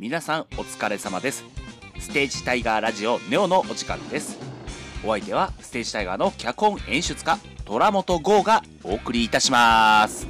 [0.00, 1.44] 皆さんお疲れ様です。
[1.98, 4.38] ステージタイガーラジオネオのお時間です。
[5.04, 10.28] お相手はステージタイガーの脚本演出家虎本剛がお送りいたします。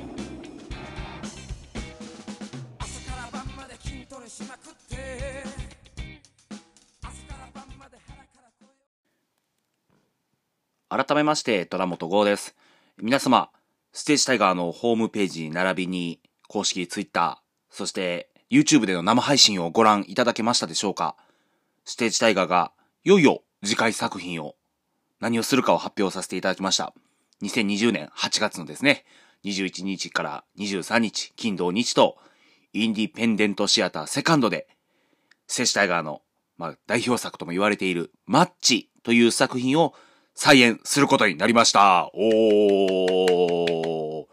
[10.89, 12.57] ま改めまして虎本剛です。
[12.97, 13.51] 皆様
[13.93, 21.17] ステージタイガーのホームページ並びに公式ツイッターそして YouTube での生配信をご覧いただけましたでしょうか？
[21.85, 22.73] ステージタイガーが
[23.05, 24.55] いよいよ次回作品を
[25.21, 26.95] 何をするかを発表させていただきました。
[27.43, 29.05] 2020年8月のですね、
[29.45, 32.19] 21日から23日、金土日と、
[32.73, 34.67] インディペンデントシアターセカンドで、
[35.47, 36.23] ステージタイガーの、
[36.57, 39.95] まあ、代表作とも言われているマッチという作品を
[40.35, 42.11] 再演することになりました。
[42.15, 44.27] おー。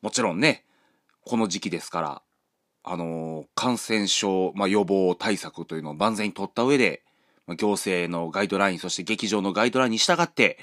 [0.00, 0.64] もちろんね、
[1.24, 2.22] この時期ですから、
[2.90, 7.02] あの感染症、まあ、予防対策というのを万全に取った上で、
[7.46, 10.58] まあ行政のガイドライン、そして劇場のガイドラインに従って、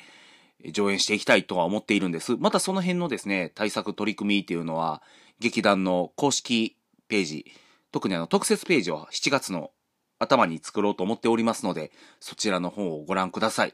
[0.71, 2.37] 上演していきたいとは思っているんです。
[2.37, 5.01] またその辺のですね、対策取り組みっていうのは、
[5.39, 7.45] 劇団の公式ページ、
[7.91, 9.71] 特にあの特設ページを7月の
[10.17, 13.73] 頭に作ろうと思っておりますので、そちらの方をご覧ください。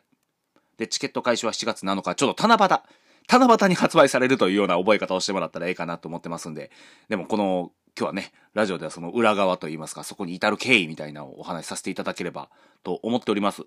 [0.77, 2.81] で、チケット開始は7月7日、ちょうど七夕、
[3.27, 6.71] 七夕に発売されるというような覚え方をしてもらったらええかなと思ってますんで、
[7.07, 12.49] でもこの、今日はね、ラジオではその裏側といいますか、そこに至る経緯みたいなのをお話しさせていただければ
[12.83, 13.63] と思っております。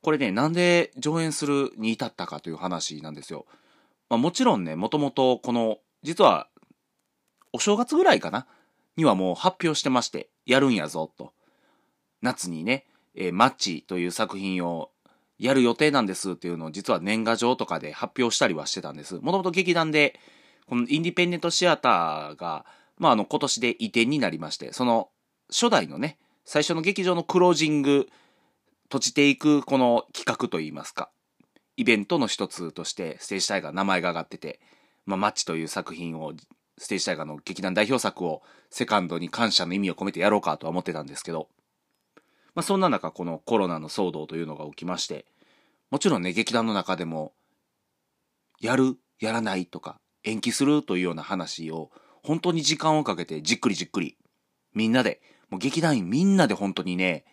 [0.00, 3.46] これね、なんで上演するに至ったかという話なんですよ。
[4.08, 6.48] まあもちろんね、もともとこの、実は、
[7.52, 8.46] お正月ぐらいかな？
[8.96, 11.32] にはもう発表してまして、やるんやぞ、と。
[12.20, 14.90] 夏にね、えーマッチという作品を
[15.38, 19.14] やる予定なんですっていうのを実は年賀状とかで発表したりはしてたんです。
[19.16, 20.18] もともと劇団で、
[20.66, 22.66] このインディペンデントシアターが、
[22.98, 25.10] まあ、あの、今年で移転になりまして、その、
[25.50, 28.08] 初代のね、最初の劇場のクロージング、
[28.84, 31.10] 閉じていくこの企画といいますか、
[31.76, 34.60] イベントの一つとして、ステージタイガー名前が挙がってて、
[35.06, 36.32] まあ、マッチという作品を、
[36.78, 41.48] ステージタイガーの劇団代表作を、セカンドに感謝の意味を込めてやろうかとは思ってたんですけど、
[42.54, 45.26] まあ、そんな中、このコロナの騒動というのが起きまして、
[45.90, 47.32] もちろんね、劇団の中でも、
[48.60, 51.90] やる、やらないとか、延期するというような話を、
[52.24, 54.16] 本当に時間をかけてじっくりじっくり、
[54.72, 55.20] みんなで、
[55.50, 57.24] もう劇団員みんなで本当にね、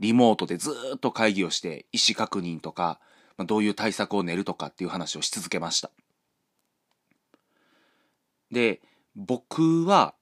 [0.00, 2.98] リモートでずっと会議をして、意思確認とか、
[3.36, 5.90] まあ、どういう対策を練るとかっていう話をし続けました。
[8.50, 8.80] で、
[9.14, 10.14] 僕は、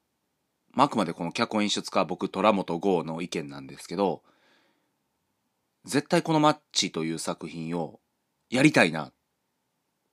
[0.72, 4.22] まああくまでこの脚本演出家僕、虎本剛の意見なんですけど、
[5.84, 8.00] 絶対このマッチという作品を
[8.50, 9.12] やりたいなっ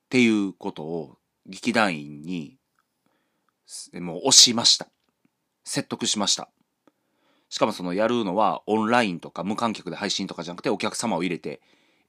[0.08, 2.58] ていうことを劇団員に
[3.94, 4.88] もう押しました。
[5.64, 6.50] 説得しました。
[7.48, 11.60] しかもそのやるのはオンラインとか無観客で配信とかじゃなくてお客様を入れて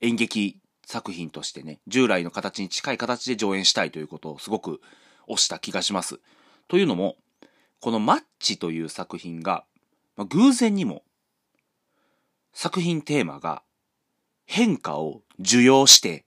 [0.01, 4.81] 演劇作品としてね、従来の形に近い形で上演したいということをすごく
[5.27, 6.19] 押した気がします。
[6.67, 7.15] というのも、
[7.79, 9.65] このマッチという作品が、
[10.15, 11.03] まあ、偶然にも
[12.53, 13.63] 作品テーマが
[14.45, 16.25] 変化を受容して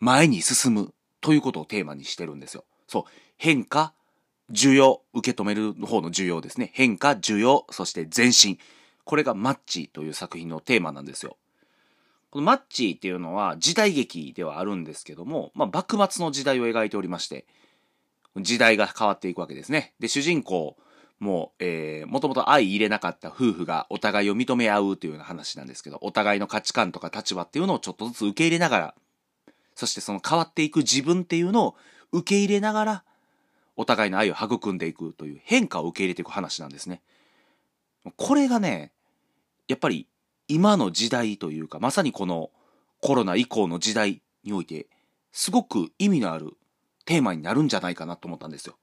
[0.00, 2.64] 前に進むということをテーマにしてるんですよ。
[2.88, 3.04] そう。
[3.38, 3.94] 変化、
[4.50, 6.70] 受容、受け止める方の受容ですね。
[6.72, 8.58] 変化、受容、そして前進。
[9.04, 11.36] これがマッチという作品のテーマなんですよ。
[12.30, 17.46] このマッチっていうのは時代劇ではあるんですけども、まあ、幕末の時代を描いておりまして、
[18.36, 19.94] 時代が変わっていくわけですね。
[20.00, 20.76] で、主人公
[21.18, 28.94] も、えー、もともと相入れなかった夫婦がお互いを認め合うというような話なんですけど、お互いの価値観とか立場っていうのをちょっとずつ受け入れながら、
[29.74, 31.76] そしてその変わっていく自分っていうのを
[32.12, 33.04] 受け入れながら、
[33.76, 37.02] お互いの愛を育んでいくという変化を受け入れていく話なんですね。
[38.16, 38.92] これがね、
[39.68, 40.08] やっぱり
[40.48, 42.50] 今の時代というか、まさにこの
[43.00, 44.86] コロナ以降の時代において、
[45.32, 46.56] すごく意味のある
[47.04, 48.76] テーマになるんじゃないかなと思ったんですよ。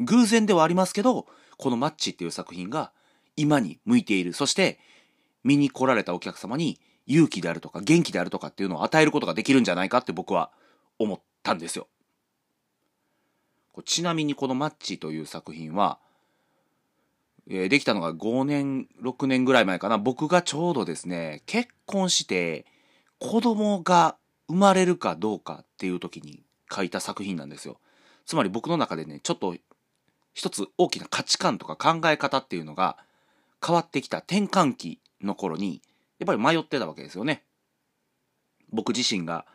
[0.00, 1.26] 偶然ではありますけど、
[1.56, 2.92] このマッチっていう作品が
[3.36, 4.32] 今に向いている。
[4.32, 4.80] そして、
[5.44, 10.50] 見に来られたお客様に勇気であるとか元気であるとかっていうのを与えることができるんじゃないかって僕は
[10.98, 11.88] 思ったんですよ。
[13.82, 15.98] ちなみにこのマッチという作品は、
[17.48, 19.98] えーできたのが5年、6年ぐらい前かな。
[19.98, 22.66] 僕がちょうどですね、結婚して
[23.18, 24.16] 子供が
[24.48, 27.78] 生まれるかどうかっていう時に書いた作品なんですよ。
[28.26, 29.56] つまり僕の中でね、ちょっと
[30.34, 32.98] 一つ大きな価値観とか考え方っていうのが
[33.64, 35.82] 変わってきた転換期の頃に、
[36.18, 37.42] やっぱり迷ってたわけですよね。
[38.70, 39.46] 僕自身が、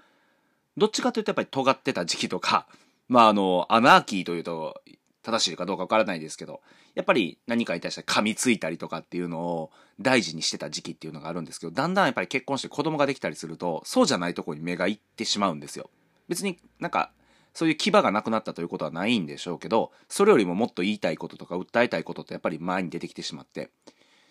[0.76, 2.68] どっちかというとやっぱり尖ってた時期とか、
[3.08, 4.82] まああの、アナーキーというと
[5.24, 6.62] 正しいかどうかわからないですけど、
[6.96, 15.90] やっぱり何かに対して噛みついたりとかっていうのを大事にしてた時期っていうのがあるんですけど、だんだんやっぱり結婚して子供ができたりすると、そうじゃないところに目がいってしまうんですよ。
[16.28, 17.12] 別になんか、
[17.54, 23.70] そういう牙がなくなったということはないんでしょうけど、それよりももっと言いたいこととか訴えたいことってやっぱり前に出てきてしまって、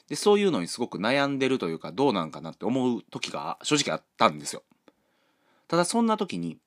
[0.08, 4.62] で、そういうのにすごく悩んでるというか、どうなんかなって思う時が正直あったんですよ。
[5.68, 6.58] ただそんな時に、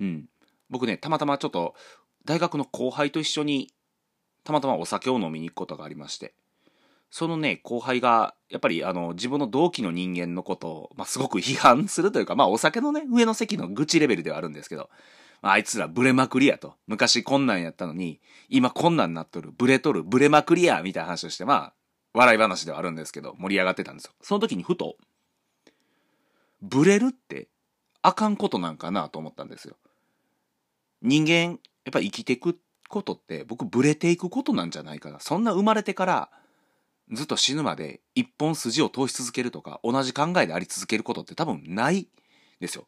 [0.00, 0.28] うん、
[0.70, 1.74] 僕ね、たまたまちょっと
[2.24, 3.72] 大学の後輩と一緒に
[4.44, 6.34] たまたまお酒を飲みに行くことがありまして。
[7.10, 14.90] そのね後輩がやっぱりあの自分の同期の人間のことを、まあ、すごく批判するというかまあお酒のね上の席の愚痴レベルではあるんですけど、
[15.40, 16.74] まあ、あいつらブレまくりやと。
[16.86, 19.52] 昔こんなんやったのに今こんなんなっとる。
[19.56, 20.02] ブレとる。
[20.02, 21.72] ブレまくりやみたいな話をしてまあ
[22.12, 24.12] 笑い話ではあるんですけど盛り上がってたんですよ。
[24.20, 24.96] その時にふと
[26.60, 27.48] ブレるって
[28.02, 29.76] あかんことなんかなと思ったんですよ。
[31.02, 31.32] 人間
[31.84, 32.58] やっぱ生きていく
[32.88, 35.20] ことって僕ブレていくことなんじゃないかな。
[35.20, 36.30] そんな生まれてから
[37.12, 42.08] ずっと死ぬまで一本筋を通し続けるとか同じ考えであり続けることって多分ない
[42.60, 42.86] ですよ。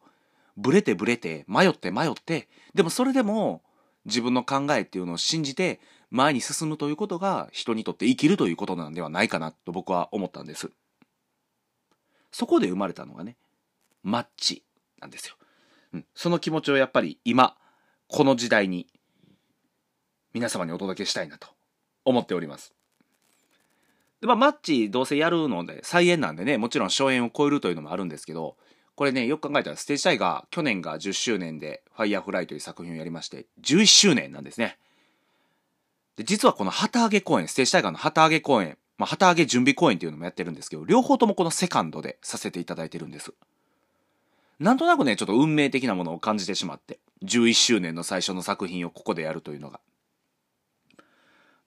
[0.57, 3.61] ブレてブレて迷って迷ってでもそれでも
[4.05, 5.79] 自分の考えっていうのを信じて
[6.09, 10.71] 前に進むということが人にとって生きるということなんではないかなと僕は思ったんです。
[12.31, 13.37] そこで生まれたのがね
[14.03, 14.63] マッチ
[14.99, 15.35] なんですよ、
[15.93, 17.55] うん、その気持ちをやっぱり今
[18.09, 18.87] この時代に
[20.33, 21.47] 皆様にお届けしたいなと
[22.03, 22.73] 思っております。
[24.19, 28.57] でまあ、マッチどうせやるので再演なんでねもちろん初演を超えるというのもあるんですけど
[28.95, 34.77] これねよく考えたらステージタイガー去年が10周年で「ファイヤーフライという作品をやりまして11周年なんですね。
[36.17, 43.33] で実はこの旗揚げ公演ステージタイガーの旗揚げ公演、まあ、旗揚げ準備公演っていうのもやってるんですけど両方ともこのセカンドでさせていただいてるんです。
[44.59, 46.99] なんとなくねちょっと運命的なものを感じてしまって。
[47.23, 49.79] 11周年の最初の作品をここでやるというのが。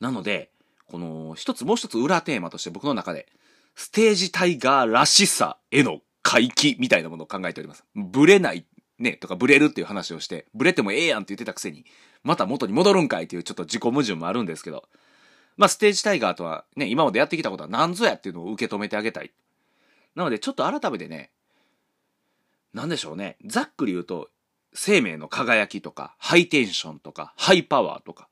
[0.00, 0.50] なので、
[0.86, 3.28] この一つもう一つ裏テーマとして僕の中で、
[3.74, 7.84] ステージタイガーらしさへの回帰みたいなものを考えております。
[7.94, 8.66] ブレない、
[8.98, 11.84] ね、とかブレるっていう話をして、ブレてもええやんって言ってたくせに、
[12.22, 14.84] また元に戻るんかいっていうちょっと自己矛盾もあるんですけど、
[15.56, 19.32] まあステージタイガーとはね、今までやってきたことは何ぞやっていうのを受け止めてあげたい。
[20.14, 21.30] なのでちょっと改めてね、
[22.74, 24.28] なんでしょうね、ざっくり言うと、
[24.74, 28.28] 生命の輝きとか、ハイテンションとか、ハイパワーとか、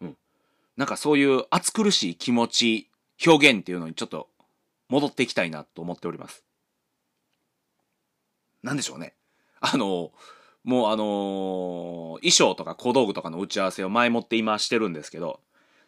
[0.00, 0.16] うん。
[0.76, 2.88] なんかそういう暑苦しい気持ち、
[3.24, 4.28] 表現っていうのにちょっと
[4.88, 6.42] 戻っていきたいなと思っております。
[8.62, 9.14] なんでしょうね。
[9.60, 10.12] あの、
[10.64, 15.40] もうあのー衣装とか小道具とかの打ち合わせを前もって今してるんですけど、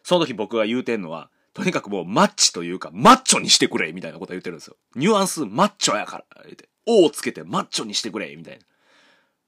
[0.03, 4.75] その時僕が言うてんのは、とにかくもうマッチというか、マッチョにしてくれみたいなこと言ってるんですよ。
[4.95, 8.65] ニュアンスマッチョやから言って、O をつけてマッチョにしてくれみたいな。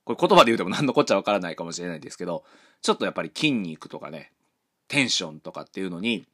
[0.06, 2.44] これ言葉で言うても何のこっちゃわからないかもしれないですけど、
[2.82, 4.32] ちょっとやっぱり筋肉とかね、
[4.88, 6.28] テンションとかっていうのに、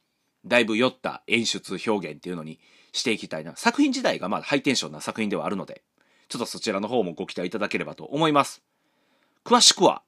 [0.45, 2.59] だいぶ酔った演出表現っていうのに
[2.91, 3.55] していきたいな。
[3.55, 5.83] 作品自体がまあハイテンションな作品ではあるので、
[6.27, 8.61] ちょっとそちらの方もご期待いただければと思います。
[9.45, 10.01] 詳しくは、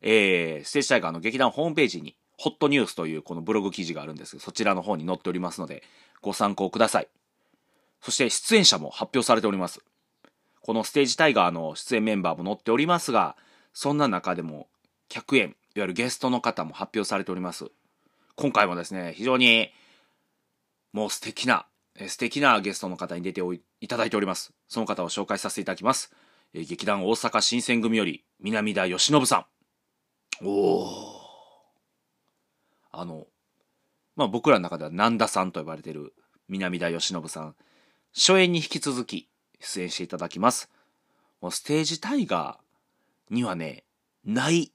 [0.00, 5.82] えー、ステージタイガーの劇団ホームページに、ホットニュースというこのブログ記事があるんですけど、そちらの方に載っておりますので、
[6.20, 7.08] ご参考ください。
[8.00, 9.80] そして出演者も発表されております。
[10.62, 13.36] このステージタイガーの出演メンバーも載っておりますが、
[13.72, 14.68] そんな中でも、
[15.08, 17.66] 客演、いわゆるゲストの方も発表されております。
[18.36, 19.70] 今回もですね、非常に、
[20.92, 21.66] もう素敵な、
[21.96, 24.52] え素敵なゲストの方に出ておいいただいております。
[24.68, 26.12] その方を紹介させていただきます。
[26.54, 29.46] えー劇団大阪新選組より、南田義信さ
[30.40, 30.46] ん。
[30.46, 31.22] おー。
[32.92, 33.26] あの、
[34.14, 36.14] まあ僕らの中では南田さんと呼ばれている
[36.48, 37.56] 南田義信さん。
[38.14, 39.28] 初演に引き続き
[39.62, 40.70] 出演していただきます。
[41.40, 43.84] もうステージタイガーにはね、
[44.24, 44.72] ない、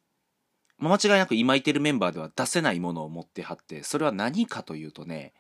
[0.79, 5.33] 間違いなく今いてるメンバーでは出せないものを持ってはって、それは何かというとね、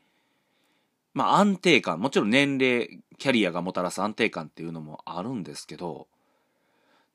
[1.13, 6.07] まあ安定感、もちろん年齢、キャリアがもたらす安定感っていうのもあるんですけど、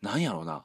[0.01, 0.65] なんやろうな、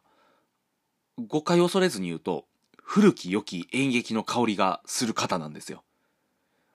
[1.28, 2.46] 誤解を恐れずに言うと、
[2.82, 5.84] 古き良き演劇の香りがする方なんですよ。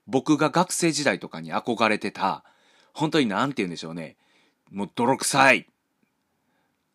[0.07, 2.45] 僕が学生時代とかに憧れてた、
[2.93, 4.17] 本当になんて言うんでしょうね。
[4.73, 5.67] もう泥臭い、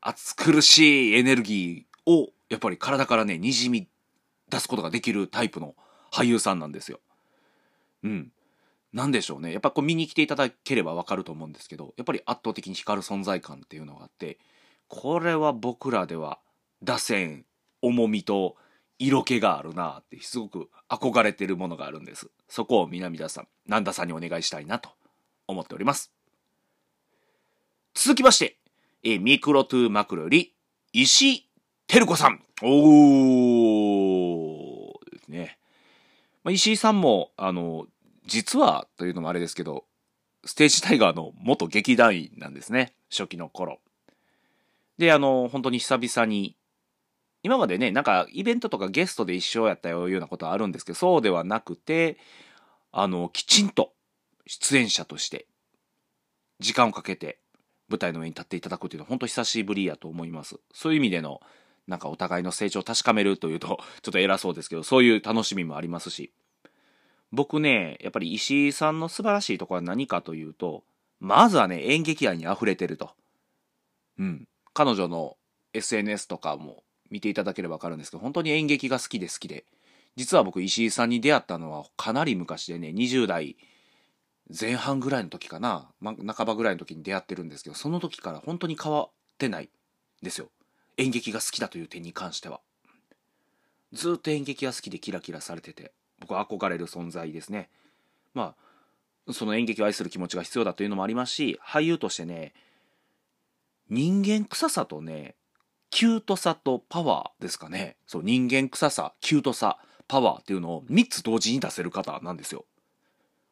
[0.01, 3.87] 暑苦しいエネルギーを、やっぱり体からね、滲み
[4.49, 5.75] 出すことができるタイプの
[6.11, 6.99] 俳優さんなんですよ。
[8.03, 8.31] うん。
[8.93, 9.51] なんでしょうね。
[9.51, 14.39] やっぱこう見に来ていただければわかると思うんですけど、やっぱり圧倒的に光る存在感っていうのがあって、
[14.87, 16.39] これは僕らでは
[16.81, 17.45] 打線、
[17.81, 18.55] 重みと
[18.97, 22.31] 色気があるなってすごく憧れてるものがあるんです。
[22.47, 24.89] そこを南田さん、南田さんにお願いしたいなと
[25.47, 26.16] 思っております。
[27.99, 28.57] 続きまして、
[29.03, 30.53] えーミクロトゥーマクロより
[30.93, 31.49] 石井
[31.87, 32.43] 照子さん。
[32.61, 34.93] おー。
[35.27, 35.57] ね。
[36.43, 37.87] まあ、石井さんも、あの、
[38.27, 39.85] 実はというのもあれですけど、
[40.45, 42.93] ステージタイガーの元劇団員なんですね。
[43.09, 43.79] 初期の頃。
[44.99, 46.55] で、あの、本当に久々に、
[47.41, 52.19] 今までね、なんかイベントとかゲストで一緒やったようなことはあるんですけど、そうではなくて、
[52.91, 53.93] あの、きちんと
[54.45, 55.47] 出演者として、
[56.59, 57.39] 時間をかけて
[57.89, 60.57] 舞台の上に立っていただくというのは本当久しぶりやと思います。
[60.73, 61.41] そういう意味での、
[61.87, 66.31] なんかお互いの成長を確かめるというと、 ちょっと偉そうですけど、そういう楽しみもありますし、
[67.31, 70.83] 僕ね、やっぱり石井さんの素晴らしいところは何かというと、
[71.19, 73.11] まずはね、演劇愛に溢れてると。
[74.17, 74.47] うん。
[74.73, 75.37] 彼女の
[75.73, 79.65] SNS とかも見ていただければわかるんですけど、本当に演劇が好きで好きで。
[80.15, 83.55] 実は僕、石井さんに出会ったのはかなり昔でね、20代
[84.49, 89.69] 前半ぐらいの時かな、ま、半ばぐらいの時に出会ってるんですけど、その時から本当に変わってない
[90.21, 90.49] ですよ。
[90.97, 92.61] 演劇が好きだという点に関しては。
[93.93, 97.69] ずっと演劇が好きでキラキラされてて、僕は憧れる存在ですね。
[98.33, 98.55] ま
[99.27, 102.53] あ、その演劇を愛する気持ちが必要だというのもありますし、俳優としてね、
[103.89, 105.35] 人間臭さとね、
[105.89, 107.97] キュートさとパワーですかね。
[108.05, 112.65] そう、人間臭さ、キュートさ、パワーっていうのを3つ同時に出せる方なんですよ。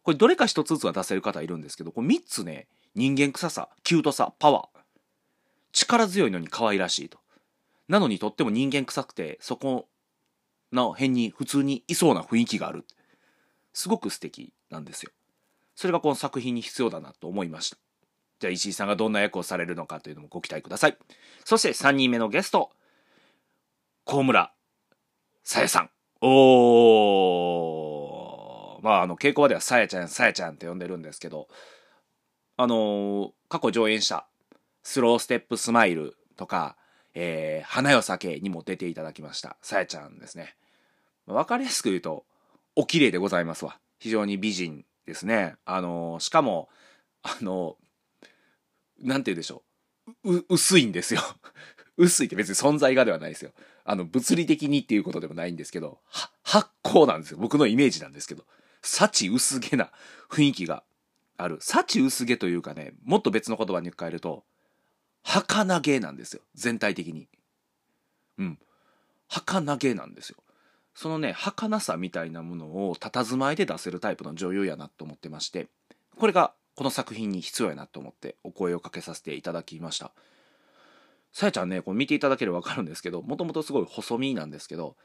[0.06, 4.80] これどれか1つずつは出せる方いるんですけど、これ3つね、人間臭さ、キュートさ、パワー。
[5.72, 7.18] 力強いのに可愛らしいと。
[7.88, 9.88] なのにとっても人間臭くて、そこ
[10.72, 12.86] の辺に普通にいそうな雰囲気がある。
[13.74, 15.12] すごく素敵なんですよ。
[15.76, 17.78] それがこの作品に必要だなと思いました。
[18.40, 20.98] じゃあ石井さんがどんな役をされるのかというのもご期待ください。
[21.44, 22.70] そして3人目のゲスト、
[24.06, 24.54] 高村
[25.44, 25.90] さやさん。
[26.22, 27.95] おー。
[28.86, 31.48] まあ、あの、稽古場ではさやちゃん、さやちゃんって呼んでるんですけど、
[32.56, 34.28] あのー過去上演した、
[34.84, 36.78] スローステップスマイルとか、
[37.16, 40.56] えー、花よ酒にも出ていただきました、さやちゃんですね。
[41.26, 42.26] わかりやすく言うと、
[42.76, 43.80] お綺麗でございますわ。
[43.98, 45.56] 非常に美人ですね。
[45.66, 46.70] あのーしかも、
[47.24, 49.64] あのーなんて言うでしょ
[50.24, 50.36] う。
[50.38, 51.22] う、薄いんですよ。
[51.98, 53.52] 薄いって別に存在がではないですよ。
[53.84, 56.02] あの、物理的にっていうことでもないんですけど、
[56.44, 57.40] 発酵なんですよ。
[57.40, 58.46] 僕のイメージなんですけど。
[58.86, 59.92] 幸薄毛な
[60.30, 60.84] 雰囲気が
[61.38, 61.58] ある。
[61.60, 64.44] 幸薄毛というかね、もっと別の言葉に変えると、
[65.24, 66.42] 儚げなんですよ。
[66.54, 67.28] 全体的に。
[68.38, 68.60] うん。
[69.28, 70.38] 儚げなんですよ。
[70.94, 75.68] そのね、儚さみたいなものを佇まいで出せるタイプの女優やなと思ってまして、
[76.18, 80.12] これがこの作品に必要やなと思ってお声をかけさせていただきました。
[81.34, 84.96] さやちゃんね、これ見ていただければわかるんですけど、もともとすごい細身なんですけど、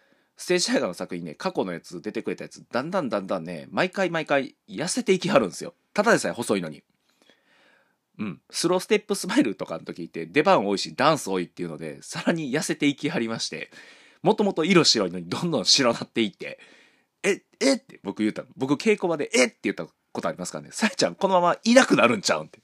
[0.41, 5.75] ステージ映画の作品ね、過去のやつ出てくれたやつ、だんだんだんだんね、毎回毎回痩せていきはるんですよ。
[5.93, 6.83] ただでさえ細いのに。
[8.19, 8.41] うん。
[8.49, 13.71] スローステップスマイルとかの時って出番多いしダンス多いっていうので、さらに痩せていきはりまして、
[14.23, 16.59] もともと色白いのにどんどん白なっていって、
[17.23, 18.49] え、えって僕言ったの。
[18.57, 20.71] 僕稽古場でえって言ったことありますからね。
[20.73, 22.61] さやちゃんこのままいなくなるんちゃうんって。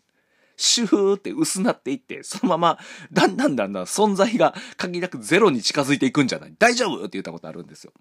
[0.57, 2.79] シューって薄なっていって、そのまま、
[3.13, 7.93] だんだんだんだん存在が限りなくゼロに近づいていくんじゃない大丈夫って言ったことあるんですよ。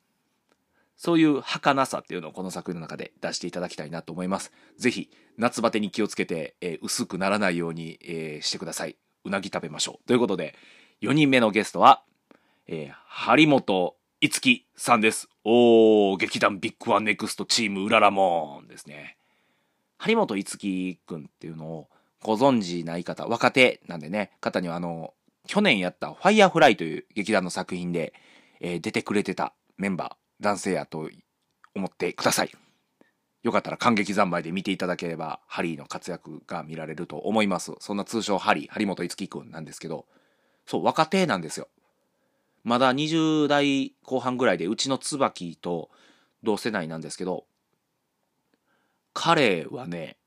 [0.95, 4.51] そういう儚さっていうのをこの作品の中で出していただきたいなと思います。
[4.77, 8.97] ぜひ、夏バテに気をつけて、えー薄くならないように、えーしてください。
[9.25, 10.07] うなぎ食べましょう。
[10.07, 10.55] ということで、
[11.01, 12.03] 4人目のゲストは、
[12.67, 15.27] えー、張本いつきさんです。
[15.43, 19.17] おー、劇団ビッグワンネクストチームうららもんですね。
[19.97, 21.89] 張本いつきくんっていうのを
[22.25, 25.13] ご存知ない方、若手なんでね、方にはあの、
[25.45, 28.13] 去年やったファイヤーフライという劇団の作品で、
[28.61, 31.11] えー出てくれてたメンバー、男性やと
[31.75, 32.51] 思ってください。
[33.43, 37.73] よかったら感激三昧で見ていただければ、ハリーの活躍が見られると思います。
[37.79, 40.07] そんな通称ハリー、張本いつきくんなんですけど、
[40.65, 41.67] そう、若手なんですよ。
[42.63, 45.91] まだ20代後半ぐらいで、うちの椿と
[46.41, 47.45] 同世代なんですけど、
[49.13, 50.17] 彼はね、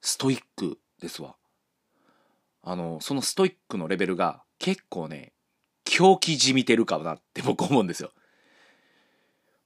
[0.00, 1.36] ストイックですわ。
[2.62, 5.32] あの、そのストイックのレベルが結構ね、
[5.84, 8.12] 狂気じみてるかなって 僕思うんですよ。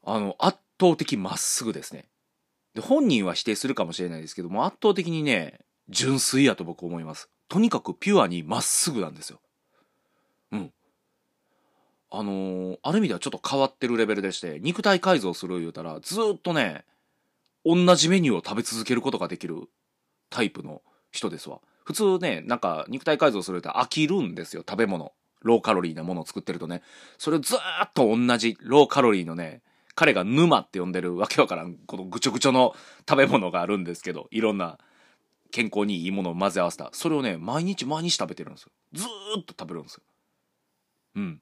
[0.02, 2.08] あの、圧倒的まっすぐですね。
[2.74, 7.28] で、本人は否定するかもしれないですけども、圧倒的にね、純粋やと僕思います。
[7.48, 9.40] とにかくピュアにまっすぐなんですよ。
[10.52, 10.74] うん。
[12.10, 16.84] あのーある意味ではちょっと変わってるレベルでして、肉体改造する言うたら、ずっとね、
[17.64, 19.68] 同じメニューを食べ続けることができる
[20.30, 21.60] タイプの人ですわ。
[21.84, 25.12] 普通ね、なんか肉体改造すると飽きるんですよ、食べ物。
[25.42, 26.82] ローカロリーなものを作ってるとね。
[27.18, 29.62] それをずーっと同じローカロリーのね、
[29.94, 32.74] 彼が沼って呼んでるわけわからん、このぐちょぐちょの
[33.08, 34.78] 食べ物があるんですけど、いろんな
[35.52, 36.88] 健康にいいものを混ぜ合わせた。
[36.92, 38.72] それをね、毎日毎日食べてるんですよ。
[38.92, 40.02] ずーっと食べるんですよ。
[41.16, 41.40] うん。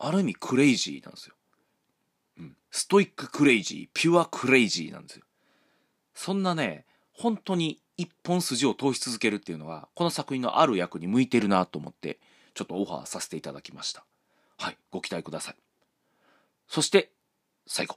[0.00, 1.34] ある意味クレイジーなんですよ。
[2.38, 5.24] うんストイッククレイジー、ピュアクレイジーなんですよ。
[6.14, 6.86] そんなね、
[7.22, 12.18] 本当に一本筋を通し続けるっていうのは、この作品のある役に向いてるなと思って、
[12.52, 14.04] ちょっとオファーさせていただきました。
[14.58, 15.54] はい、ご期待ください。
[16.66, 17.12] そして、
[17.68, 17.96] 最後。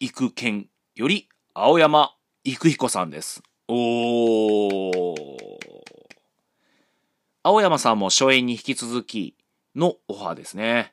[0.00, 0.66] 育賢
[0.96, 3.40] より、青山育彦さんです。
[3.68, 5.16] おー。
[7.44, 9.36] 青山さんも初演に引き続き
[9.76, 10.92] のオファーですね。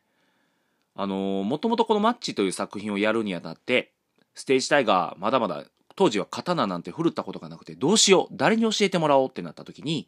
[0.94, 3.94] あのー、もともとこのマッチという作品をやるにあたって、
[4.36, 5.66] ステージタイガー、まだまだ、
[6.00, 10.08] 当時は刀なんて振るったことがなくて、どうしよう、誰に教えてもらおうってなった時に、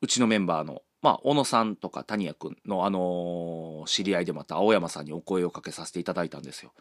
[0.00, 6.72] うちのメンバーの、まあ、小野さんとか谷谷くんの、あのー知り合いでもあった青山さんにお声をかけさせていただいたんですよ。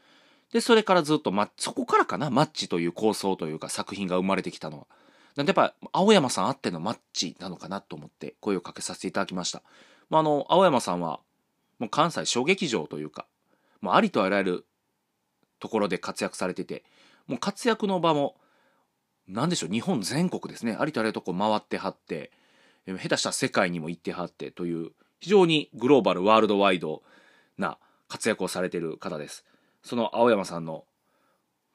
[0.51, 4.87] で、それからずっと、ま、そこからかな、マッチという構想というか作品が生まれてきたのは。
[5.35, 9.61] なんでやっぱ、青山さんあってのマッチなのかなと思って声をかけさせていただきました。
[10.09, 11.19] まあ、あの、青山さんは、
[11.77, 13.27] もう関西小劇場というか、
[13.79, 14.65] もうありとあらゆる
[15.59, 16.83] ところで活躍されてて、
[17.29, 18.35] もう活躍の場も、
[19.27, 22.31] なんでしょう、日本全国ですね、ありとあらゆるとこ回ってはって、
[22.85, 27.03] 下手した世界にも行ってはってという、非常にグローバル、ワールドワイド
[27.57, 29.45] な活躍をされている方です。
[29.83, 30.85] その青山さんの、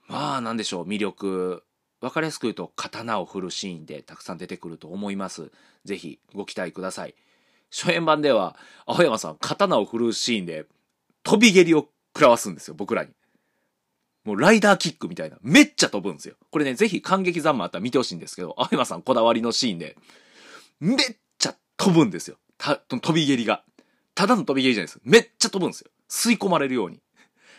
[0.09, 1.63] まあ、なんでしょう、魅力、
[2.01, 5.53] わかりやすく言うと、刀を振るシーンでたくさん出てくると思います。
[5.85, 7.15] ぜひ、ご期待ください。
[7.71, 8.57] 初演版では、
[8.87, 10.67] 青山さん、刀を振るシーンで、
[11.23, 13.13] 飛び蹴りを食らわすんですよ、僕らに。
[14.25, 15.37] もうライダーキックみたいな。
[15.43, 16.35] めっちゃ飛ぶんですよ。
[16.51, 19.97] これね、ぜひ感激三昧あったら見てほしいんですけど、青山さんこだわりのシーンで、
[20.81, 20.97] めっ
[21.39, 22.37] ちゃ飛ぶんですよ。
[22.57, 23.63] た、飛び蹴りが。
[24.15, 25.01] ただの飛び蹴りじゃないです。
[25.05, 25.91] めっちゃ飛ぶんですよ。
[26.09, 27.01] 吸い込まれるように。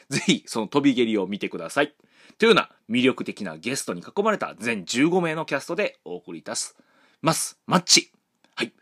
[0.10, 1.94] ぜひ、その飛び蹴りを見てください。
[2.38, 6.74] というような魅力的なゲストに囲まれた全15名のキャストでお送りいたし
[7.22, 7.60] ます。
[7.66, 8.12] マッチ。
[8.56, 8.74] はい。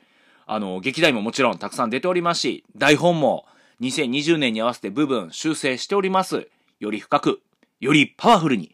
[0.45, 3.45] あの、劇団ももちろんたくさん出ておりますし、台本も
[3.81, 6.47] 2020年に合わせて部分修正しております。
[6.79, 7.41] より深く、
[7.83, 8.73] よりパワフルに、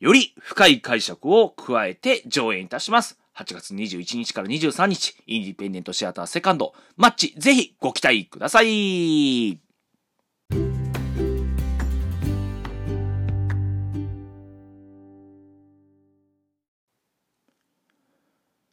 [0.00, 3.18] より深い解釈を加えて上演いたします。
[3.34, 9.58] 8月21日から23日、インディペンデントシアターセカンド、マッチ、ぜひご期待ください。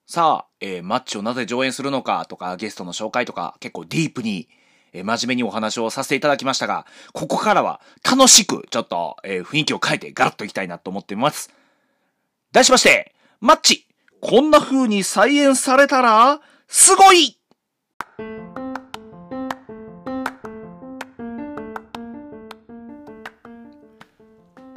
[0.06, 4.50] さあ、えーマッチをなぜ上演するのかとか、ゲストの紹介とか、結構ディープに、
[4.94, 11.52] え真面目にお話をさせていただきましたが、ここからは楽しく、ちょっと、えー雰囲気を変えてガラッといきたいなと思っています。
[12.52, 13.88] 題しまして、マッチ
[14.20, 17.38] こんな風に再演されたら、すごい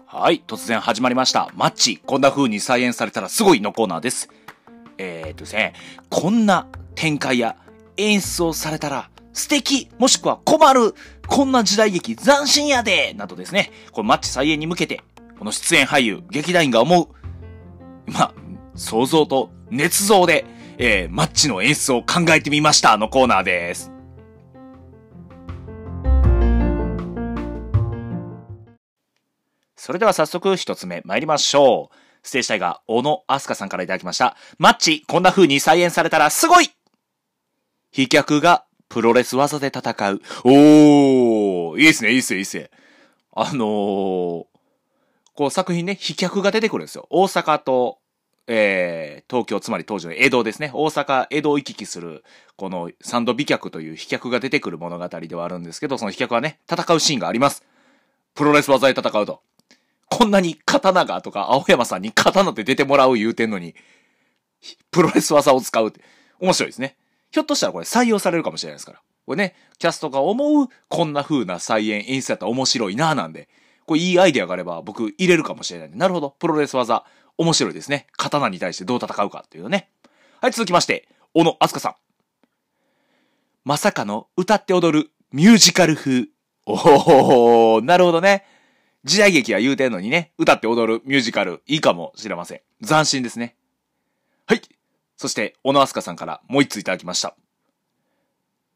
[0.06, 1.50] はい、突然始まりました。
[1.54, 4.30] マッチこんな風に再演されたらすごいのコーナーです。
[4.96, 5.74] えー、っとですね、
[6.08, 7.56] こんな展開や
[7.96, 10.94] 演出をされたら素敵もしくは困る
[11.26, 15.02] こんな時代劇斬新やでなどですね、このマッチ再演に向けて、
[15.38, 17.08] この出演俳優、劇団員が思う、
[18.10, 18.34] まあ、
[18.74, 20.46] 想像と捏造で、
[20.78, 23.90] えー、マッチの演出を考えてみましたのコーナーです。
[29.76, 31.96] それでは早速一つ目参りましょう。
[32.22, 34.36] ステージタイガー、小野飛鳥さんからいただきました。
[34.58, 36.70] マッチ、こんな風に再演されたらすごい
[37.90, 40.20] 飛脚がプロレス技で戦う。
[40.44, 42.70] おー、いいですね、いいですね、いいですね。
[43.32, 44.46] あのー、
[45.34, 47.06] こう作品ね、飛脚が出てくるんですよ。
[47.10, 47.98] 大阪と、
[48.46, 50.70] えー、東京、つまり当時の江戸ですね。
[50.72, 52.22] 大阪、江戸を行き来する、
[52.56, 57.64] この三度飛脚という飛脚が出てくる物語ではあるんですけど、その飛脚はね、戦うシーンがあります。
[58.34, 59.42] プロレス技で戦うと。
[60.08, 63.74] こんなに刀がとか、青山さんに刀で出てもらう言うてんのに、
[64.90, 66.00] プロレス技を使うって、
[66.38, 66.96] 面白いですね。
[67.34, 69.02] ひょっとしたらこれ採用されるかもしれないですから。
[69.26, 73.48] これね、キャストが思う、こんな風な再演演出やったら面白いなぁなんで、
[73.86, 75.98] これいいアイデアがあれば僕入れるかもしれないんで。
[75.98, 77.04] なるほど、プロレス技、
[77.36, 78.06] 面白いですね。
[78.16, 79.88] 刀に対してどう戦うかっていうね。
[80.40, 81.94] はい、続きまして、小野あすかさん。
[83.64, 86.28] まさかの歌って踊るミュージカル風。
[86.66, 88.44] おー、なるほどね。
[89.02, 92.60] 時代劇は言うてんのにね、歌って踊るミュージカル、いいかもしれません。
[92.86, 93.56] 斬新ですね。
[94.46, 94.62] はい。
[95.16, 97.36] そして、小野あすかさんからもう一ついただきました。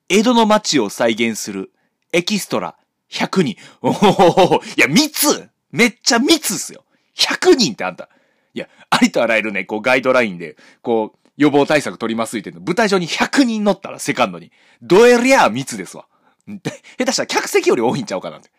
[0.08, 1.70] 江戸の街を再現する
[2.12, 2.76] エキストラ
[3.10, 3.56] 100人。
[3.82, 6.84] おおいや、密めっちゃ密っすよ。
[7.16, 8.08] 100人ってあんた。
[8.54, 14.50] いや、ありとあらゆるね、こうガイドラインで、こう、予防対策取りますっての舞台上に100人乗ったらセカンドに。
[14.82, 16.06] どえりゃあ密ですわ。
[16.46, 16.58] 下
[17.04, 18.50] 手したら客席より多いんちゃうかなって。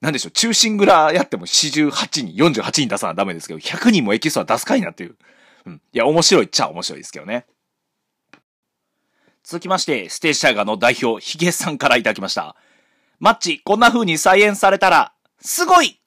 [0.00, 1.90] なんでしょう、中心蔵やっても48
[2.24, 5.16] 人、48人出さなダメですけど、100人もエキストラ出すかいなっていう。
[5.66, 5.82] うん。
[5.92, 7.46] いや、面白いっちゃ面白いですけどね。
[9.44, 12.56] 続きまして、ステージタイガーの代表、ヒゲさんからいただきました。
[13.18, 16.00] マッチ、こんな風に再演されたら、すごい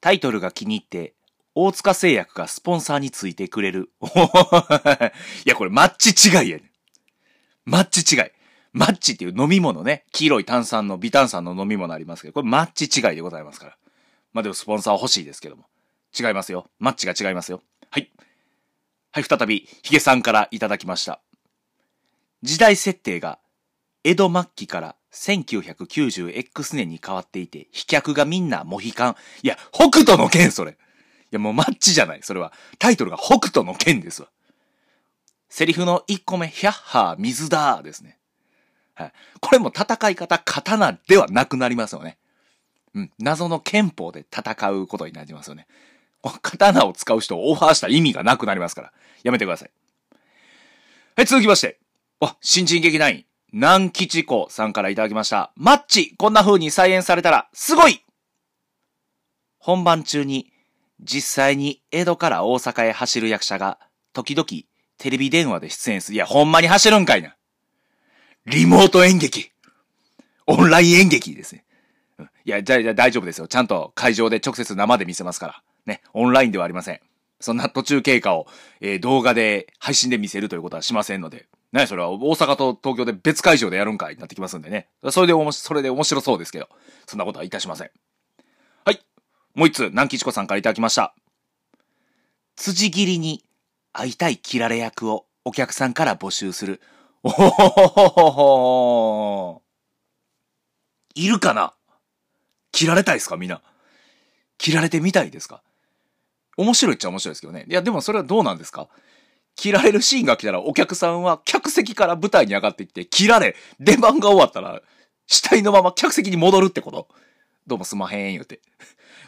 [0.00, 1.14] タイトルが気に入って、
[1.54, 3.90] 大塚製薬がスポンサーについてくれる。
[5.44, 6.70] いや、これマッチ違いやね。
[7.64, 8.24] マッチ違い。
[8.72, 10.04] マッチっていう飲み物ね。
[10.12, 13.78] 黄色い炭酸の、微炭酸の飲み物ありますけど、これマッチ違いでございますから。
[14.32, 15.66] まあでもスポンサー欲しいですけども。
[16.18, 16.70] 違いますよ。
[16.78, 17.62] マッチが違いますよ。
[17.90, 18.10] はい。
[19.12, 21.20] はい、再び、ヒゲさんからいただきました。
[22.42, 23.38] 時代設定が、
[24.04, 29.16] 江戸末期から 1990X 年に変わっていて、飛脚がみんなモヒカン。
[29.42, 30.72] いや、北斗の剣それ。
[30.72, 30.74] い
[31.32, 32.20] や、もうマッチじゃない。
[32.22, 32.52] それは。
[32.78, 34.28] タイトルが北斗の剣ですわ。
[35.48, 38.18] セリフの1個目、ヒャッハー、水だーですね。
[38.94, 39.12] はい。
[39.40, 42.18] これも戦い方、刀ではなくなりますよね。
[42.94, 43.12] うん。
[43.18, 45.66] 謎の憲法で戦うことになりますよね。
[46.42, 48.92] 刀を使う人をオファーした意味がなくなりますから。
[49.22, 49.70] やめてください。
[51.16, 51.78] はい、続きまして。
[52.20, 55.52] あ、新人劇団員、南吉子さんからいただきました。
[55.56, 58.04] マッチ、こんな風に再演されたら、すごい
[59.58, 60.52] 本番中に、
[61.00, 63.78] 実際に江戸から大阪へ走る役者が、
[64.12, 64.46] 時々、
[64.98, 66.16] テレビ電話で出演する。
[66.16, 67.36] いや、ほんまに走るんかいな。
[68.46, 69.52] リモート演劇。
[70.46, 71.64] オンライン演劇ですね。
[72.44, 73.46] いや、じゃ、じゃあ大丈夫ですよ。
[73.46, 75.62] ちゃんと会場で直接生で見せますから。
[75.88, 77.00] ね、オンラインではありません。
[77.40, 78.46] そんな途中経過を、
[78.80, 81.46] えー動画で配信で見せるということはしませんので。
[81.70, 84.88] ね、それは大阪と東京で別会場でやるんかいになってきますんでね。
[85.10, 86.68] それでおもし、それで面白そうですけど。
[87.06, 87.90] そんなことはいたしません。
[88.84, 89.04] はい。
[89.54, 91.14] もう一つ、南吉子さんからいただきました。
[92.56, 93.44] 辻切りに
[93.92, 96.80] 会いたい切られ役をお客さんから募集する。
[97.22, 99.62] おほほほほほ
[101.14, 101.74] いるかな？
[102.72, 103.36] 切られたいですか？
[103.36, 103.60] みんな。
[104.56, 105.62] 切られてみたいですか？
[106.58, 107.64] 面白いっちゃ面白いですけどね。
[107.66, 108.88] いや、でもそれはどうなんですか？
[109.56, 114.82] 切られるシーンが来たらお客さんは客席から舞台に上がってきて、切られ、出番が終わったら、
[115.26, 117.08] 死体のまま客席に戻るってこと？
[117.66, 118.60] どうもすまへん言うて。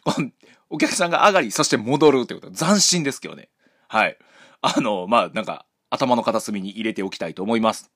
[0.71, 2.51] お客さんが上がり、そして戻るってこと。
[2.51, 3.49] 斬新ですけどね。
[3.88, 4.16] はい。
[4.62, 7.90] あの、まあ、なんか、頭の片隅に入れておきたいと思います。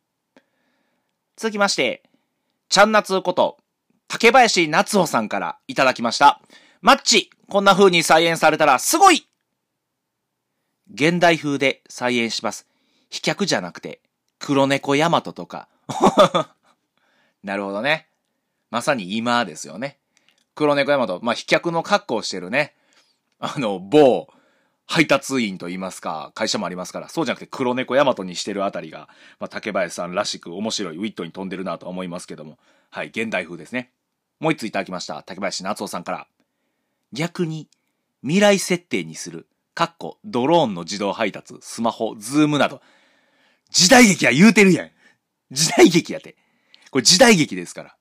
[1.36, 2.02] 続きまして、
[2.68, 3.58] ちゃんなつこと、
[4.08, 6.40] 竹林夏穂さんからいただきました。
[6.84, 9.26] マッチ、こんな風に再演されたらすごい
[10.92, 12.66] 現代風で再演します。
[13.08, 14.02] 飛脚じゃなくて、
[14.38, 15.66] 黒猫ヤマトとか。
[17.42, 18.06] なるほどね。
[18.70, 19.96] まさに今ですよね。
[20.54, 22.74] 黒猫ヤマト、まあ、飛脚の格好をしてるね。
[23.38, 24.28] あの、某、
[24.84, 29.08] 配達員と言いますか、会社もありますから、そうじゃなくて黒猫ヤマトにしてるあたりが、
[29.40, 32.58] まあ、竹林さんらしく面白いウィットに飛んでるなとは思いますけども。
[32.90, 33.90] はい、現代風ですね。
[34.38, 35.22] もう一ついただきました。
[35.22, 36.26] 竹林夏夫さんから。
[37.14, 37.68] 逆に、
[38.22, 39.48] 未来設定にする。
[39.74, 42.82] かっこ、ドローンの自動配達、スマホ、ズームなど。
[43.70, 44.90] 時代劇は言うてるやん。
[45.50, 46.36] 時代劇やて。
[46.90, 47.96] これ時代劇ですから。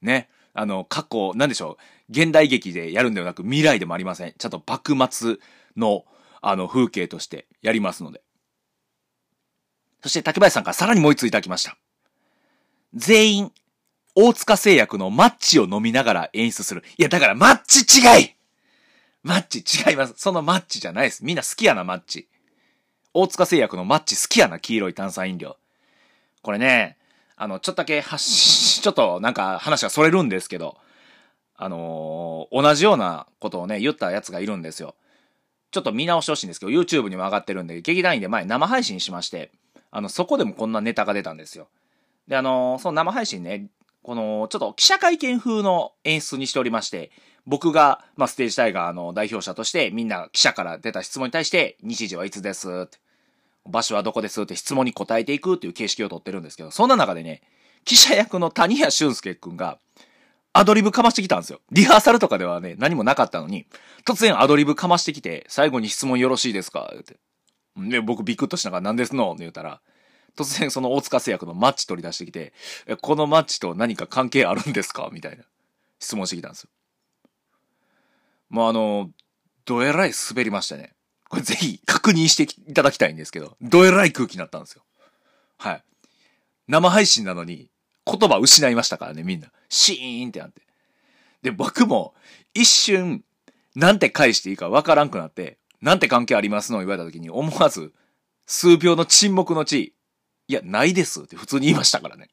[0.00, 0.28] ね。
[0.54, 2.12] あの、過去、なんでしょう。
[2.12, 4.34] 現代劇でやるんではなく未来でもありません。
[4.36, 5.36] ちゃんと幕末
[5.76, 6.04] の、
[6.40, 8.22] あの、風景としてやりますので。
[10.02, 11.76] そして竹林さんからさらにもう一ついただきました。
[12.94, 13.52] 全員、
[14.14, 16.82] 大塚製薬のマッチを飲みながら演出する。
[16.96, 18.37] いや、だからマッチ違い
[19.22, 20.14] マッチ違います。
[20.16, 21.24] そのマッチじゃないです。
[21.24, 22.28] みんな好きやな、マッチ。
[23.14, 25.56] 大塚製薬のマッチ好きやな、黄色い炭酸飲料。
[26.42, 26.96] これね、
[27.36, 30.76] あの、ちょっとだけ、はし、ちょっとなんか話がそれるんですけど、
[31.56, 34.94] あのー同じようなことをね、言ったやつがいるんですよ。
[35.70, 39.50] ちょっと見直してほしいんですけど、YouTube にも上がってるんで、劇団員で前生配信しまして、
[39.90, 41.68] あの、そこでもこんなネタが出たんですよ。
[42.28, 43.66] で、あのーその生配信ね、
[44.02, 47.10] この、ちょっと記者会見風の演出にしておりまして、
[47.46, 52.68] 僕が、まあ、ステージタイガーの代表者として、みんな記者から出た質問に対して、日時はいつです？
[52.68, 52.98] って、
[53.66, 54.42] 場所はどこです？
[54.42, 57.42] って質問に答えていくっていう形式をとってるんですけど、そんな中でね、
[57.84, 59.78] 記者役の谷谷俊介くんが、
[60.52, 61.60] アドリブかましてきたんですよ。
[61.70, 63.66] リハーサルとかではね、何もなかったのに、
[64.04, 66.92] 突然アドリブかましてきて、最後に質問よろしいですか？
[66.98, 67.16] って。
[67.76, 69.32] で、僕ビクッとしながら何ですの？
[69.32, 69.80] って言ったら、
[70.38, 72.52] 突然その大塚製薬のマッチ取り出してきて、
[73.02, 75.10] このマッチと何か関係あるんですか？
[75.12, 75.44] みたいな
[75.98, 76.70] 質問してきたんですよ。
[78.48, 79.10] もうあの、
[79.64, 80.94] どえらい滑りましたね。
[81.28, 84.82] これぜひ確認していただきたいんですけど、どえらい空気になったんですよ。
[85.58, 85.82] はい。
[86.68, 87.70] 生配信なのに
[88.06, 89.48] 言葉失いましたからね、みんな。
[89.68, 90.62] シーンってなって。
[91.42, 92.14] で、僕も
[92.54, 93.24] 一瞬、
[93.74, 96.78] なんて返していいかわからんくなって、なんて関係ありますの？
[96.78, 97.92] 言われた時に思わず、
[98.46, 99.94] 数秒の沈黙の地、
[100.48, 102.30] いや、ないですって普通に言いましたからね。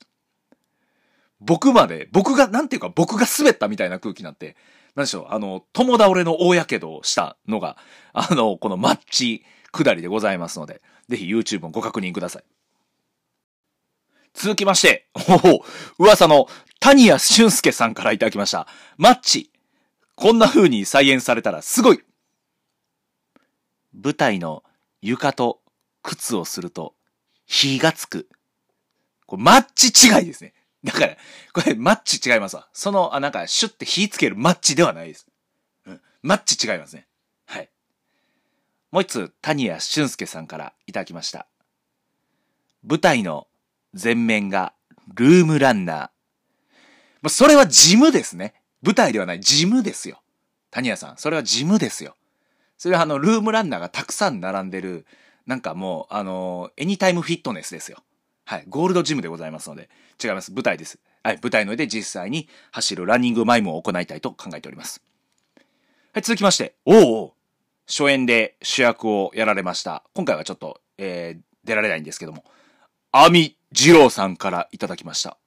[1.40, 4.56] 僕まで、僕が、なんていうか僕が滑ったみたいな空気になって、
[4.96, 7.78] なんでしょう、あの、友倒れの大やけどをしたのが、
[8.14, 12.44] あの、このマッチ下りでございますので、ぜひ YouTube をご確認ください。
[14.34, 15.66] 続きまして、おお、
[16.00, 16.48] 噂の
[16.80, 18.68] 谷谷俊介さんからいただきました。
[18.98, 19.52] マッチ。
[20.16, 22.02] こんな風に再現されたらすごい
[23.94, 24.64] 舞台の
[25.02, 25.60] 床と
[26.04, 26.96] 靴をすると
[27.46, 28.28] 火がつく。
[29.26, 30.54] これマッチ違いですね。
[30.84, 31.18] だから、
[31.54, 32.68] これマッチ違いますわ。
[32.74, 35.28] その、あ、なんか、シュッて火つけるマッチではないです。
[35.88, 36.02] うん。
[36.22, 37.08] マッチ違いますね。
[37.46, 37.70] はい。
[38.92, 41.48] もう一つ、谷谷俊介さんからいただきました。
[42.88, 43.48] 舞台の
[43.92, 44.74] 前面が
[45.16, 45.98] ルームランナー。
[45.98, 46.10] ま
[47.24, 48.54] あ、それはジムですね。
[48.84, 50.22] 舞台ではないジムですよ。
[50.70, 52.16] 谷谷さん、それはジムですよ。
[52.78, 55.08] それはあの、ルームランナーがたくさん並んでる、
[55.46, 58.00] なんかもう、あの、エニタイムフィットネスですよ。
[58.46, 58.66] はい。
[58.68, 59.90] ゴールドジムでございますので、
[60.24, 60.52] 違います。
[60.52, 61.00] 舞台です。
[61.24, 61.40] はい。
[61.42, 65.02] 舞台の上で実際に走るランニングマイムを行いたいと考えております。
[66.14, 66.22] はい。
[66.22, 67.34] 続きまして、おうお
[67.88, 70.04] 初演で主役をやられました。
[70.14, 72.44] 今回はちょっと、えー、出られないんですけども、
[73.12, 75.38] アミ二郎さんからいただきました。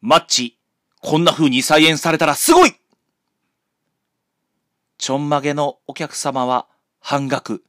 [0.00, 0.58] マッチ、
[1.00, 2.74] こんな風に再演されたらすごい
[4.98, 6.66] ちょんまげのお客様は
[7.00, 7.64] 半額。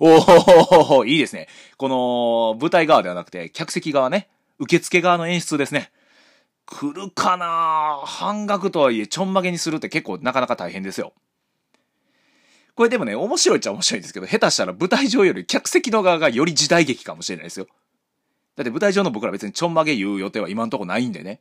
[0.00, 1.48] おおいいですね。
[1.76, 5.90] この舞台側ではなくて、客席側ね、受付側の演出ですね。
[6.66, 8.00] 来るかな？
[8.04, 11.12] 半額とはいえ、ちょんまげにするって結構なかなか大変ですよ。
[12.74, 17.66] これでもね、面白いっちゃ面白いんですけど、下手したら舞台上より客席の側がより時代劇かもしれないですよ。
[18.56, 21.40] だって舞台上の僕ら別にちょんまげ言う予定は今んとこないんでね。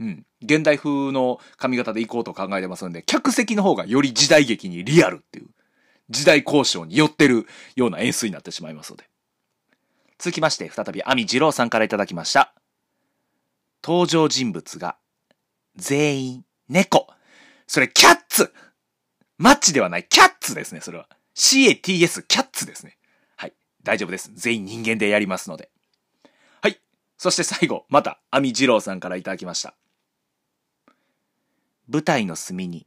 [0.00, 0.26] うん。
[0.42, 5.46] 現代風の髪型で行こうと考えてますんで、客席の方がより時代劇にリアルっていう、
[6.08, 9.08] 時代交渉に寄ってるような演出になってしまいますので。
[10.18, 12.54] 続きまして、再び、アミ二郎さんからいただきました。
[13.84, 14.96] 登場人物が、
[15.76, 17.08] 全員、猫。
[17.66, 18.52] それ、キャッツ
[19.38, 21.08] マッチではない、キャッツですね、それは。
[21.34, 22.96] CATS、キャッツですね。
[23.36, 23.52] はい。
[23.82, 24.30] 大丈夫です。
[24.34, 25.70] 全員人間でやりますので。
[26.62, 26.80] はい。
[27.18, 29.74] そして最後、また、アミ二郎さんからいただきました。
[31.88, 32.86] 舞台の隅に、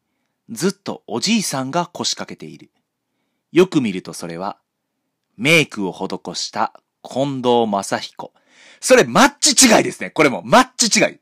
[0.50, 2.72] ずっとおじいさんが腰掛けている。
[3.52, 4.58] よく見るとそれは、
[5.38, 8.34] メイクを施した近藤正彦。
[8.80, 10.10] それ、マッチ違いですね。
[10.10, 11.20] これも、マッチ違い。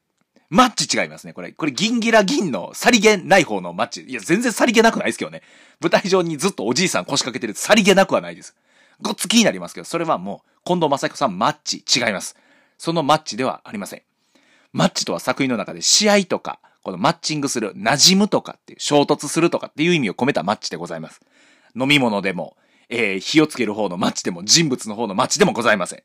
[0.50, 1.34] マッチ違いますね。
[1.34, 4.04] これ、これ、銀ギラ銀のさりげない方のマッチ。
[4.04, 5.42] いや、全然さりげなくないですけどね。
[5.82, 8.56] 舞台上にずっとおじいさん腰掛けてるさりげなくはないです。
[9.02, 12.36] ごっつ気になりますけど、それはもう、近藤正彦さんマッチ違います。
[12.78, 14.02] そのマッチではありません。
[14.74, 21.22] マッチとは作品の中で試合とか、このマッチングする、馴染むとかっていう、衝突するとかっていう意味を込めたマッチでございます。
[21.76, 22.58] 飲み物でも、
[22.90, 26.04] えー、火をつける方のマッチでも、人物の方のマッチでもございません。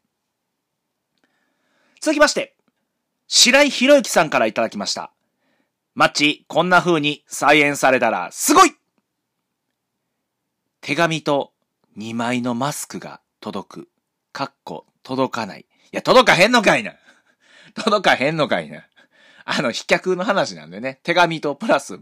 [2.01, 2.57] 続きまして、
[3.29, 5.13] 白井博之さんからいただきました。
[5.95, 8.73] マッチ、こんな風に再演されたら、すごい
[10.83, 11.53] 手紙と
[11.97, 13.89] 2枚のマスクが届く。
[14.33, 15.61] かっこ、届かない。
[15.61, 16.95] いや、届かへんのかいな。
[17.75, 18.83] 届かへんのかいな。
[19.45, 20.99] あの、飛脚の話なんでね。
[21.05, 22.01] 手紙とプラス、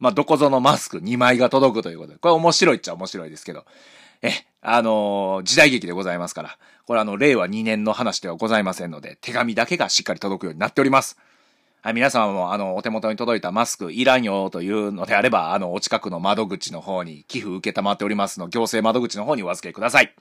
[0.00, 2.18] まあ、どこぞのマスク2枚が届くということで。
[2.18, 3.64] これ面白いっちゃ面白いですけど。
[4.22, 4.32] え、
[4.62, 6.58] あのー時代劇でございますから。
[6.86, 11.18] これあの、令和2年の話ではございませんので、手紙だけがしっかり届くようになっております。
[11.82, 20.14] はい、皆様もあの、お手元に届いたマスクいらんよというのであれば、あの、お近くの窓口の方に寄付受けたまっておりますの、行政窓口の方にお預けください。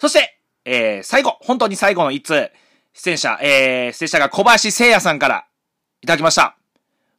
[0.00, 2.50] そして、えー、最後、本当に最後の一通、
[2.92, 5.46] 出演者、えー、出演者が小林聖也さんから
[6.02, 6.56] いただきました。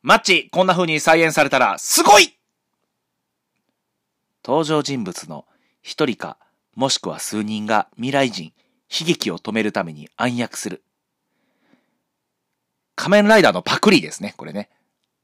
[0.06, 2.38] マッチ、こんな風に再演されたら、すごい
[4.46, 5.46] 登場人物の
[5.82, 6.38] 一人か、
[6.76, 8.54] もしくは数人が未来人、
[8.92, 10.84] 悲劇を止めるために暗躍する。
[12.96, 14.70] 仮面ライダーのパクリですね、これね。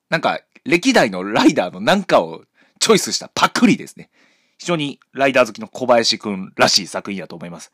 [0.09, 2.43] なんか、歴代のライダーのなんかを
[2.79, 4.09] チョイスしたパクリですね。
[4.57, 7.71] 非常にライダー好きの小林くんらしい作品だと思います。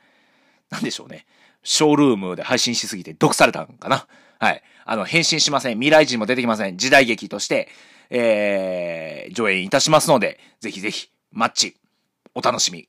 [0.69, 1.25] なんでしょうね。
[1.63, 4.07] ショールームで配信しすぎて毒されたんかな
[4.39, 4.61] はい。
[4.85, 5.77] あの、変身しません。
[5.77, 6.77] 未来人も出てきません。
[6.77, 7.67] 時代劇として、
[8.09, 11.75] えー、上演いたしますので、ぜひぜひ、マッチ、
[12.35, 12.87] お楽しみ。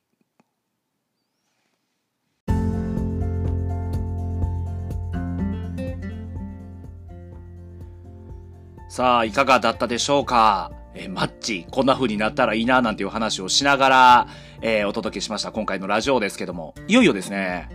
[8.89, 10.71] さあ、いかがだったでしょうか？
[10.95, 14.27] えーマッチ、こんな風になったらいいな、なんていう話をしながら、
[14.61, 15.51] えーお届けしました。
[15.51, 17.69] 今回のラジオですけども、いよいよですね、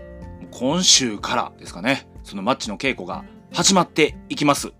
[0.54, 4.72] 今週からですかね、そのマッチの稽古が始まっていきます。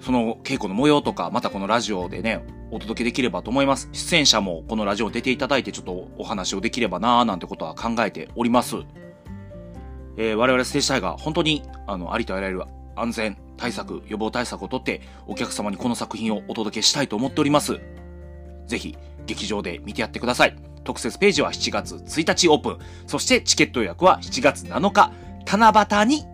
[0.00, 3.88] その稽古の模様とか、またこのラジオでね、お届けできればと思います。
[3.92, 8.78] 出演者もこのラジオ出ていただいてちょっとお話をできればなーなんてことは考えております。
[10.16, 12.64] えー我々ステージ隊が本当にあのありとあらゆる
[12.96, 17.78] 安全対策、予防対策をとってお客様にこの作品をお届けしたいと思っております。
[18.66, 20.56] ぜひ劇場で見てやってください。
[20.88, 22.78] 特設ページは7月1日オープン。
[23.06, 25.12] そしてチケット予約は7月7日、
[25.44, 26.24] 七夕に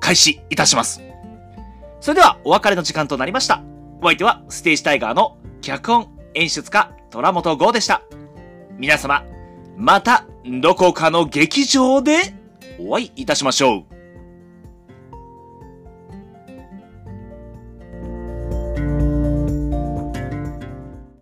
[0.00, 1.02] 開始いたします。
[2.00, 3.62] それではお別れの時間となりました。
[4.00, 8.00] お相手はステージタイガーの脚本演出家虎本剛でした。
[8.78, 9.22] 皆様、
[9.76, 10.24] また
[10.62, 12.34] どこかの劇場で
[12.80, 13.95] お会いいたしましょう。